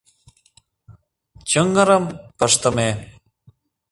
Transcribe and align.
Чыҥгырым 1.49 2.03
пыштыме. 2.37 2.89